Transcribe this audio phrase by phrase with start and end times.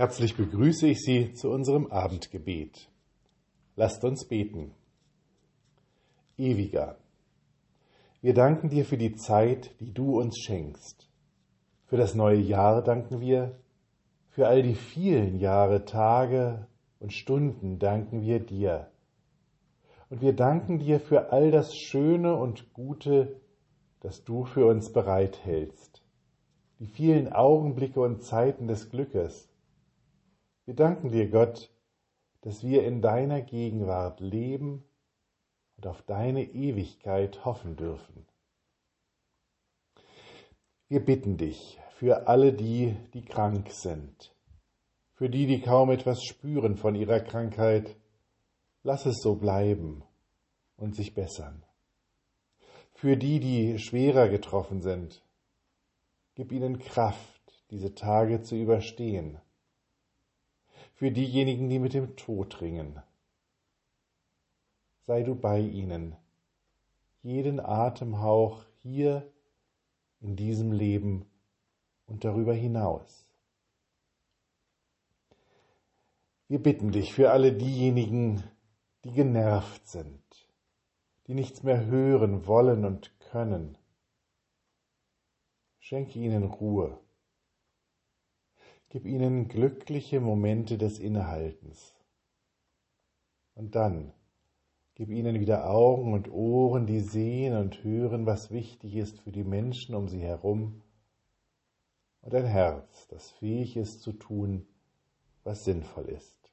[0.00, 2.88] Herzlich begrüße ich Sie zu unserem Abendgebet.
[3.76, 4.72] Lasst uns beten.
[6.38, 6.96] Ewiger,
[8.22, 11.06] wir danken dir für die Zeit, die du uns schenkst.
[11.84, 13.58] Für das neue Jahr danken wir,
[14.30, 16.66] für all die vielen Jahre, Tage
[16.98, 18.90] und Stunden danken wir dir.
[20.08, 23.38] Und wir danken dir für all das Schöne und Gute,
[24.00, 26.02] das du für uns bereithältst.
[26.78, 29.50] Die vielen Augenblicke und Zeiten des Glückes,
[30.66, 31.70] wir danken dir, Gott,
[32.42, 34.84] dass wir in deiner Gegenwart leben
[35.76, 38.26] und auf deine Ewigkeit hoffen dürfen.
[40.88, 44.34] Wir bitten dich für alle die, die krank sind,
[45.14, 47.96] für die, die kaum etwas spüren von ihrer Krankheit,
[48.82, 50.02] lass es so bleiben
[50.76, 51.62] und sich bessern.
[52.94, 55.22] Für die, die schwerer getroffen sind,
[56.34, 59.38] gib ihnen Kraft, diese Tage zu überstehen
[61.00, 63.00] für diejenigen, die mit dem Tod ringen.
[65.06, 66.14] Sei du bei ihnen,
[67.22, 69.26] jeden Atemhauch hier
[70.20, 71.24] in diesem Leben
[72.04, 73.26] und darüber hinaus.
[76.48, 78.42] Wir bitten dich für alle diejenigen,
[79.04, 80.22] die genervt sind,
[81.28, 83.78] die nichts mehr hören wollen und können.
[85.78, 87.00] Schenke ihnen Ruhe
[88.90, 91.94] Gib ihnen glückliche Momente des Innehaltens.
[93.54, 94.12] Und dann
[94.96, 99.44] gib ihnen wieder Augen und Ohren, die sehen und hören, was wichtig ist für die
[99.44, 100.82] Menschen um sie herum,
[102.22, 104.66] und ein Herz, das fähig ist zu tun,
[105.44, 106.52] was sinnvoll ist.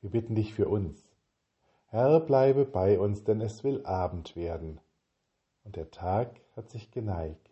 [0.00, 0.98] Wir bitten dich für uns.
[1.86, 4.80] Herr, bleibe bei uns, denn es will Abend werden,
[5.64, 7.51] und der Tag hat sich geneigt.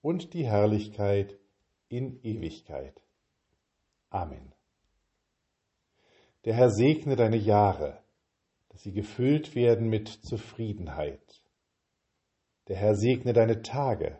[0.00, 1.38] und die Herrlichkeit
[1.88, 3.02] in Ewigkeit.
[4.10, 4.52] Amen.
[6.44, 8.02] Der Herr segne deine Jahre,
[8.68, 11.42] dass sie gefüllt werden mit Zufriedenheit.
[12.68, 14.18] Der Herr segne deine Tage,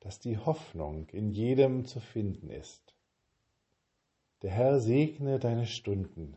[0.00, 2.94] dass die Hoffnung in jedem zu finden ist.
[4.42, 6.36] Der Herr segne deine Stunden,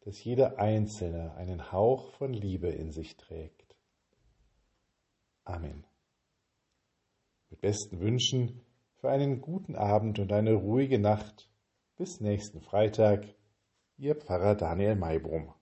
[0.00, 3.76] dass jeder Einzelne einen Hauch von Liebe in sich trägt.
[5.44, 5.84] Amen
[7.60, 8.60] besten Wünschen
[8.96, 11.48] für einen guten Abend und eine ruhige Nacht.
[11.96, 13.26] Bis nächsten Freitag,
[13.96, 15.52] Ihr Pfarrer Daniel Maybrum.